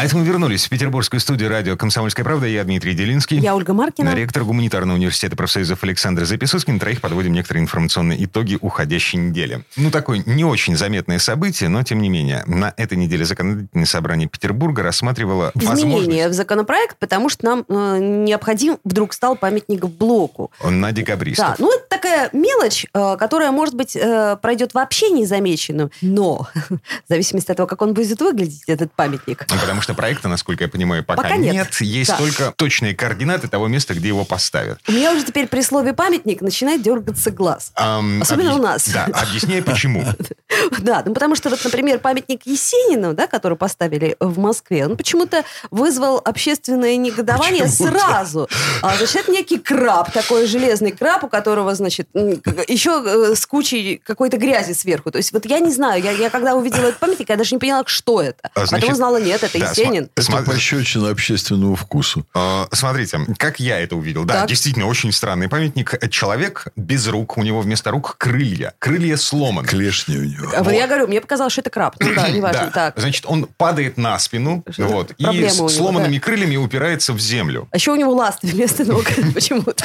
[0.00, 2.46] А это мы вернулись в петербургскую студию радио «Комсомольская правда».
[2.46, 3.38] Я Дмитрий Делинский.
[3.38, 4.14] Я Ольга Маркина.
[4.14, 6.72] Ректор гуманитарного университета профсоюзов Александр Записуцкий.
[6.72, 9.62] На троих подводим некоторые информационные итоги уходящей недели.
[9.76, 12.44] Ну, такое не очень заметное событие, но тем не менее.
[12.46, 16.30] На этой неделе законодательное собрание Петербурга рассматривало Изменения возможность...
[16.30, 20.50] в законопроект, потому что нам э, необходим вдруг стал памятник в блоку.
[20.64, 21.46] На декабристов.
[21.46, 26.78] Да, ну это такая мелочь, э, которая, может быть, э, пройдет вообще незамеченным, но в
[27.08, 29.46] зависимости от того, как он будет выглядеть, этот памятник.
[29.50, 31.74] Ну, потому что проекта, насколько я понимаю, пока, Пока нет.
[31.80, 32.16] Есть Да.
[32.18, 34.78] только точные координаты того места, где его поставят.
[34.88, 37.72] У меня уже теперь при слове памятник начинает дергаться глаз.
[37.74, 38.88] Ам, Особенно объяс- у нас.
[38.88, 40.04] Да, объясняй почему.
[40.80, 45.44] Да, ну потому что вот, например, памятник Есенину, да, который поставили в Москве, он почему-то
[45.70, 47.98] вызвал общественное негодование Почему-то.
[47.98, 48.48] сразу.
[48.82, 54.00] А, значит, это некий краб, такой железный краб, у которого, значит, еще э, с кучей
[54.04, 55.10] какой-то грязи сверху.
[55.10, 57.58] То есть вот я не знаю, я, я когда увидела этот памятник, я даже не
[57.58, 58.50] поняла, что это.
[58.54, 60.04] А, А значит, потом узнала, нет, это да, Есенин.
[60.14, 60.52] Это Смотри.
[60.52, 62.26] пощечина общественному вкусу.
[62.34, 64.24] Э, Смотрите, как я это увидел.
[64.24, 64.48] Да, Так.
[64.48, 65.94] действительно, очень странный памятник.
[66.10, 68.74] Человек без рук, у него вместо рук крылья.
[68.78, 69.66] Крылья сломаны.
[69.68, 70.39] Клешни у него.
[70.54, 71.96] А вот Я говорю, мне показалось, что это краб.
[72.00, 72.66] Ну да, неважно.
[72.66, 72.70] Да.
[72.70, 72.94] Так.
[72.98, 76.20] Значит, он падает на спину вот, и него, с сломанными да.
[76.20, 77.68] крыльями упирается в землю.
[77.70, 79.84] А еще у него ласты вместо ног почему-то.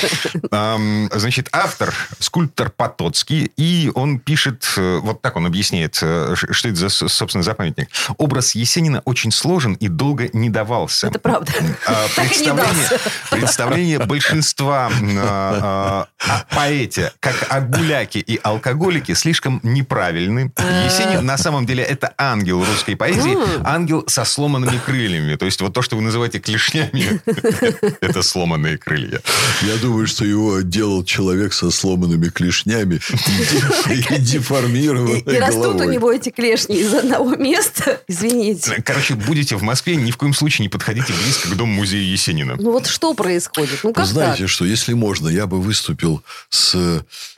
[1.17, 6.77] Значит, автор, скульптор Потоцкий, и он пишет, э, вот так он объясняет, э, что это,
[6.77, 7.89] за, собственно, за памятник.
[8.17, 11.07] Образ Есенина очень сложен и долго не давался.
[11.07, 11.51] Это правда.
[11.87, 20.44] А, представление, представление большинства а, о поэте как о гуляке и алкоголике слишком неправильны.
[20.85, 25.35] Есенин на самом деле это ангел русской поэзии, ангел со сломанными крыльями.
[25.35, 27.21] То есть вот то, что вы называете клешнями,
[28.01, 29.21] это сломанные крылья.
[29.61, 35.39] Я думаю, что его делал человек со сломанными клешнями и де- и деформированной И, и
[35.39, 38.01] растут у него эти клешни из одного места.
[38.07, 38.81] Извините.
[38.85, 42.55] Короче, будете в Москве, ни в коем случае не подходите близко к дому-музею Есенина.
[42.57, 43.79] Ну вот что происходит?
[43.83, 44.49] Ну Вы как знаете, так?
[44.49, 46.75] что если можно, я бы выступил с...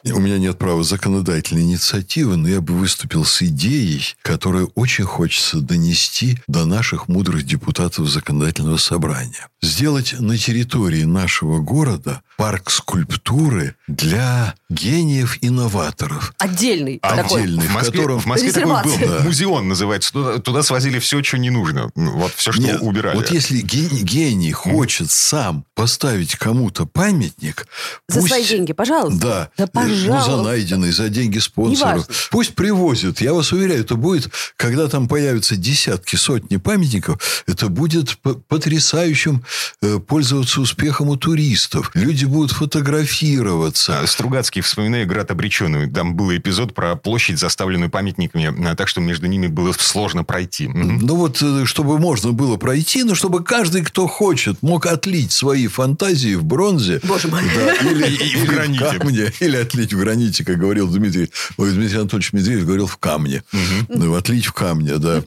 [0.03, 5.59] У меня нет права законодательной инициативы, но я бы выступил с идеей, которую очень хочется
[5.61, 9.47] донести до наших мудрых депутатов законодательного собрания.
[9.61, 16.33] Сделать на территории нашего города парк скульптуры для гениев-инноваторов.
[16.37, 16.99] Отдельный.
[17.01, 18.19] Отдельный, В в Москве, котором...
[18.19, 18.97] в Москве такой был.
[18.99, 19.19] Да.
[19.23, 20.11] Музеон называется.
[20.13, 21.91] Туда, туда свозили все, что не нужно.
[21.95, 23.15] Вот все, что Нет, убирали.
[23.15, 27.67] Вот если гений, гений хочет сам поставить кому-то памятник...
[28.07, 29.19] За пусть- свои деньги, пожалуйста.
[29.19, 29.49] Да.
[29.57, 30.43] Да, Э, Ну, за пожалуйста.
[30.43, 31.93] найденные, за деньги спонсоров.
[31.95, 32.13] Неважно.
[32.31, 32.55] Пусть
[32.87, 33.21] привозят.
[33.21, 38.17] Я вас уверяю, это будет, когда там появятся десятки, сотни памятников, это будет
[38.47, 39.43] потрясающим
[39.81, 41.91] э, пользоваться успехом у туристов.
[41.93, 43.99] Люди будут фотографироваться.
[43.99, 45.89] А, Стругацкий, вспоминаю «Град обреченный».
[45.89, 50.67] Там был эпизод про площадь, заставленную памятниками, а, так что между ними было сложно пройти.
[50.67, 55.67] Ну вот, э, чтобы можно было пройти, но чтобы каждый, кто хочет, мог отлить свои
[55.67, 56.99] фантазии в бронзе.
[57.03, 57.41] Боже мой.
[57.55, 58.83] Да, или, И- и в или граните.
[58.85, 61.29] камне, или отлить в граните, как говорил Дмитрий.
[61.57, 63.43] Ой, Дмитрий Анатольевич Медведев говорил в камне.
[63.89, 65.23] Ну, отлить в камне, да.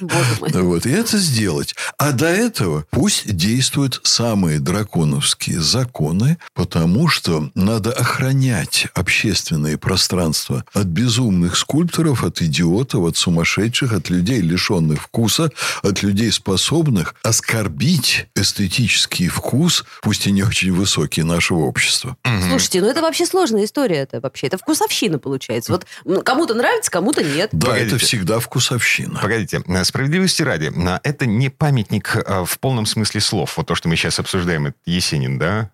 [0.00, 1.74] Вот, и это сделать.
[1.98, 10.86] А до этого пусть действуют самые драконовские законы, потому что надо охранять общественные пространства от
[10.86, 15.50] безумных скульпторов, от идиотов, от сумасшедших, от людей, лишенных вкуса,
[15.82, 22.16] от людей, способных оскорбить эстетический вкус, пусть и не очень высокий, нашего общества.
[22.48, 23.96] Слушайте, ну это вообще сложная история.
[23.96, 25.72] Это вообще это вкусовщина получается.
[25.72, 25.86] Вот
[26.24, 27.50] кому-то нравится, кому-то нет.
[27.52, 27.96] Да, Погодите.
[27.96, 29.18] это всегда вкусовщина.
[29.20, 30.72] Погодите, э, справедливости ради,
[31.02, 33.56] это не памятник а, в полном смысле слов.
[33.56, 35.70] Вот то, что мы сейчас обсуждаем, это Есенин, да?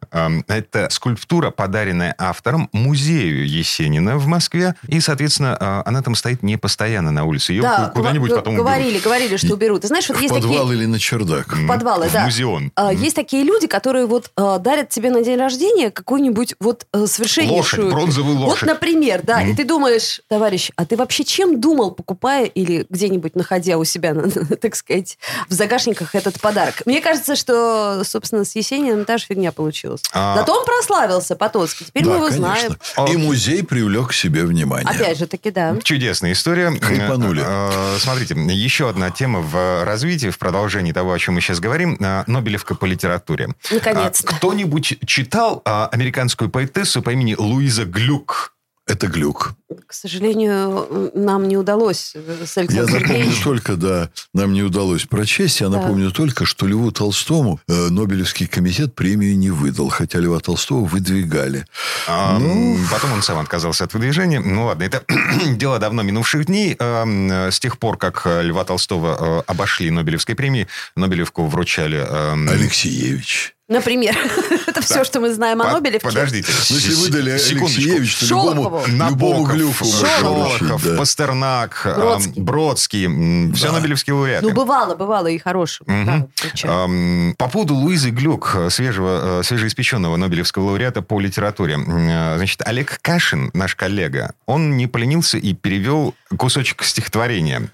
[0.48, 4.74] Это скульптура, подаренная автором музею Есенина в Москве.
[4.88, 7.53] И, соответственно, а, она там стоит не постоянно на улице.
[7.53, 8.66] Ее Да, куда-нибудь потом уберут.
[8.66, 9.82] говорили, говорили, что уберут.
[9.82, 11.53] Ты знаешь, вот В есть подвал такие или на чердак.
[11.53, 12.24] М, подвалы, в да.
[12.24, 12.72] музеон.
[12.77, 12.92] А.
[12.92, 17.84] Есть такие люди, которые вот дарят тебе на день рождения какую-нибудь вот э, совершеннейшую...
[17.86, 18.68] Лошадь, бронзовую Вот, лошадь.
[18.68, 19.93] например, да, и ты думаешь,
[20.28, 24.14] товарищ, а ты вообще чем думал, покупая или где-нибудь находя у себя,
[24.60, 25.18] так сказать,
[25.48, 26.82] в загашниках этот подарок?
[26.86, 30.02] Мне кажется, что, собственно, с Есениным та же фигня получилась.
[30.12, 31.86] А- Зато он прославился, Потоцкий.
[31.86, 32.76] Теперь мы его конечно.
[32.96, 33.12] знаем.
[33.12, 34.88] И музей привлек к себе внимание.
[34.88, 35.76] Опять же таки, да.
[35.82, 36.70] Чудесная история.
[36.80, 37.42] Хайпанули.
[37.44, 41.60] Э, э, Смотрите, еще одна тема в развитии, в продолжении того, о чем мы сейчас
[41.60, 41.96] говорим.
[42.00, 43.48] Э, Нобелевка по литературе.
[43.70, 44.32] Наконец-то.
[44.32, 48.54] А Кто-нибудь читал а, американскую поэтессу по имени Луиза Глюк?
[48.86, 49.54] Это глюк.
[49.86, 53.42] К сожалению, нам не удалось э, с Я Александром напомню Сергеевичем.
[53.44, 55.78] только, да, нам не удалось прочесть, я Да.
[55.78, 61.66] напомню только, что Льву Толстому э, Нобелевский комитет премию не выдал, хотя Льва Толстого выдвигали.
[62.09, 62.78] А, Ну.
[62.91, 64.41] Потом он сам отказался от выдвижения.
[64.41, 65.03] Ну ладно, это
[65.56, 66.77] дело давно минувших дней.
[66.78, 70.66] Э, С тех пор, как э, Льва Толстого э, обошли Нобелевской премии,
[70.97, 72.04] Нобелевку вручали...
[72.65, 73.54] Алексеевич.
[73.66, 74.15] Например.
[74.66, 76.06] Это все, что мы знаем о Нобелевке.
[76.06, 76.48] Подождите.
[76.70, 77.30] Ну, если выдали.
[77.30, 80.97] Алексеевич, то любому, любому Можно Шолохов, да.
[80.97, 82.43] Пастернак, Бродский.
[82.43, 83.53] Бродский.
[83.55, 83.72] Все Да.
[83.72, 84.47] Нобелевские лауреаты.
[84.47, 85.87] Ну, бывало, бывало и хорошим.
[85.89, 86.28] Мгм.
[86.63, 86.87] Да,
[87.39, 91.77] По поводу Луизы Глюк, э, свежего, э, свежеиспеченного Нобелевского лауреата по литературе.
[91.77, 97.69] Э, Значит, Олег Кашин, наш коллега, он не поленился и перевел кусочек стихотворения.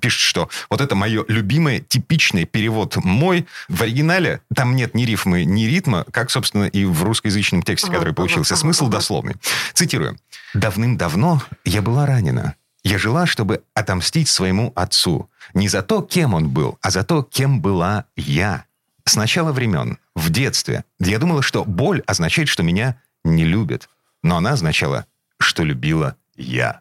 [0.00, 3.46] Пишет, что вот это мое любимое, типичный перевод мой.
[3.68, 8.14] В оригинале там нет ни рифмы, ни ритма, как, собственно, и в русскоязычном тексте, который
[8.14, 8.56] получился.
[8.56, 9.34] Смысл дословный.
[9.74, 10.16] Цитирую.
[10.54, 12.54] «Давным-давно я была ранена.
[12.82, 15.28] Я жила, чтобы отомстить своему отцу.
[15.54, 18.64] Не за то, кем он был, а за то, кем была я.
[19.04, 23.88] С начала времен, в детстве, я думала, что боль означает, что меня не любят.
[24.22, 25.06] Но она означала,
[25.38, 26.80] что любила я.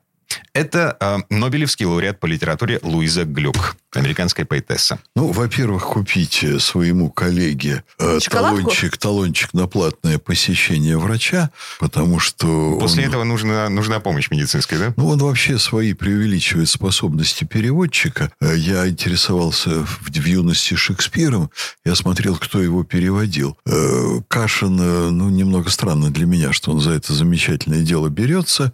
[0.54, 5.00] Это э, Нобелевский лауреат по литературе Луиза Глюк, американская поэтесса.
[5.16, 8.58] Ну, во-первых, купите своему коллеге э, Шоколадку?
[8.62, 14.80] талончик, талончик на платное посещение врача, потому что После он- этого нужна, нужна помощь медицинская,
[14.80, 14.94] да?
[14.98, 18.32] Ну, он вообще свои преувеличивает способности переводчика.
[18.42, 21.52] Э, Я интересовался в, в юности Шекспиром.
[21.86, 23.58] Я смотрел, кто его переводил.
[23.66, 28.74] Э, Кашин, э, ну, немного странно для меня, что он за это замечательное дело берется.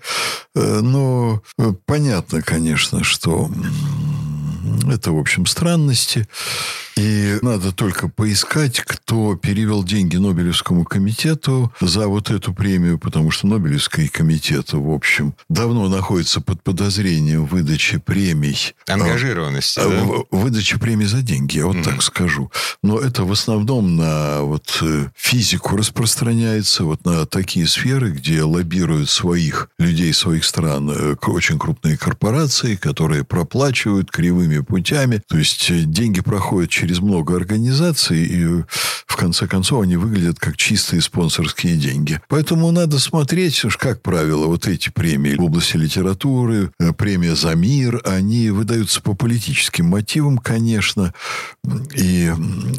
[0.55, 1.44] Э, Но э,
[1.85, 3.49] понятно, конечно, что
[4.91, 6.27] это, в общем, странности.
[6.97, 13.47] И надо только поискать, кто перевел деньги Нобелевскому комитету за вот эту премию, потому что
[13.47, 18.73] Нобелевский комитет, в общем, давно находится под подозрением в выдаче премий.
[18.87, 20.03] Ангажированности, А, да?
[20.03, 22.49] в- Выдача премий за деньги, я вот так скажу.
[22.81, 29.09] Но это в основном на вот э, физику распространяется, вот на такие сферы, где лоббируют
[29.09, 35.21] своих людей, своих стран э, очень крупные корпорации, которые проплачивают кривыми путями.
[35.27, 38.63] То есть э, деньги проходят через много организаций, и
[39.15, 42.19] в конце концов они выглядят как чистые спонсорские деньги.
[42.27, 47.55] Поэтому надо смотреть, уж как правило, вот эти премии в области литературы, э, премия за
[47.55, 51.13] мир, они выдаются по политическим мотивам, конечно,
[51.95, 52.31] и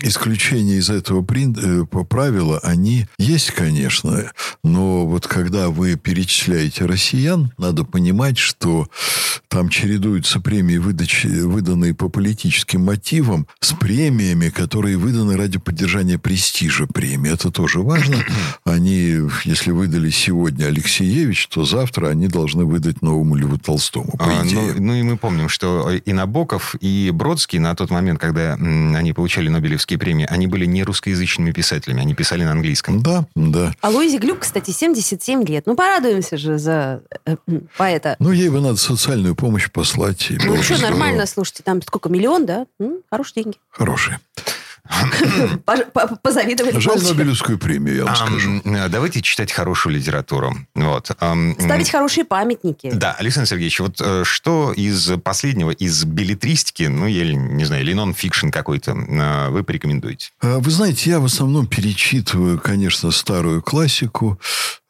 [0.03, 4.31] исключения из этого э, по- правила, они есть, конечно,
[4.63, 8.89] но вот когда вы перечисляете россиян, надо понимать, что
[9.49, 13.96] там чередуются премии, выдачи, выданные по политическим мотивам, с премиями,
[14.51, 17.33] которые выданы ради поддержания престижа премии.
[17.33, 18.17] Это тоже важно.
[18.65, 24.43] Они, если выдали сегодня Алексеевич, то завтра они должны выдать новому Льву Толстому, по А,
[24.45, 24.75] ну, идее.
[24.79, 29.49] ну и мы помним, что и Набоков, и Бродский на тот момент, когда они получали
[29.49, 33.03] Нобелевские премии, они были не русскоязычными писателями, они писали на английском.
[33.03, 33.75] Да, да.
[33.81, 35.65] А Луизе Глюк, кстати, 77 лет.
[35.67, 37.37] Ну, порадуемся же за э,
[37.79, 38.17] поэта.
[38.19, 40.29] Ну, ей бы надо социальную помощь послать.
[40.45, 42.67] Ну, что, нормально, слушайте, там сколько, миллион, да?
[42.79, 43.57] М, Хорошие деньги.
[43.87, 44.19] Хорошие.
[46.23, 46.79] Позавидовали.
[46.79, 47.03] Жаль.
[47.03, 48.63] Нобелевскую премию, я вам Ам, скажу.
[48.65, 50.57] э, давайте читать хорошую литературу.
[50.75, 51.07] Вот.
[51.07, 52.91] Ставить хорошие памятники.
[52.93, 57.95] Да, Александр Сергеевич, вот э, что из последнего, из билетристики, ну, я не знаю, или
[57.95, 60.31] нон-фикшн какой-то, э, вы порекомендуете?
[60.41, 64.41] Вы знаете, я в основном перечитываю, конечно, старую классику,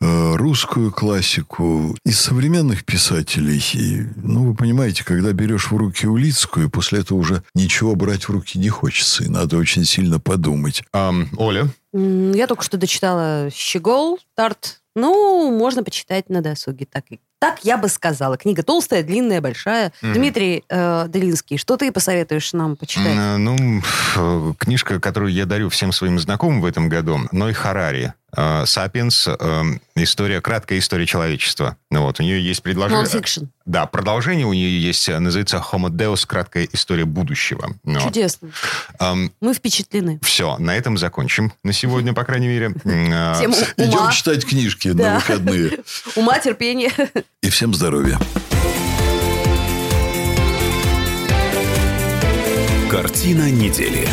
[0.01, 1.97] русскую классику.
[2.05, 7.43] Из современных писателей, и, ну, вы понимаете, когда берешь в руки Улицкую, после этого уже
[7.55, 10.83] ничего брать в руки не хочется, и надо очень сильно подумать.
[10.93, 11.69] Ам, Оля?
[11.93, 14.81] Я только что дочитала «Щегол», «Тарт».
[14.95, 16.87] Ну, можно почитать на досуге.
[16.91, 18.39] Так, и- так я бы сказала.
[18.39, 19.93] Книга толстая, длинная, большая.
[20.01, 20.15] Мгм.
[20.15, 23.15] Дмитрий э, Делинский, что ты посоветуешь нам почитать?
[23.15, 23.83] М, Ну,
[24.17, 28.15] э, книжка, которую я дарю всем своим знакомым в этом году, Ной Харари.
[28.37, 29.27] Э, «Сапиенс.
[29.29, 29.63] э,
[29.97, 31.77] История, краткая история человечества».
[31.91, 33.03] Ну вот, у нее есть предложение...
[33.03, 33.45] Нон-фикшн.
[33.65, 36.27] Да, продолжение у нее есть, э, называется «Homo Deus.
[36.27, 37.75] Краткая история будущего».
[37.85, 38.51] Ну, Чудесно.
[38.99, 40.19] ам, Мы впечатлены.
[40.23, 41.53] все, на этом закончим.
[41.65, 42.67] На сегодня, по крайней мере.
[42.85, 45.05] М, Тему Идем читать книжки Да.
[45.13, 45.79] на выходные.
[46.17, 46.93] ума, терпения.
[47.43, 48.19] И всем здоровья.
[52.91, 54.09] Картина недели.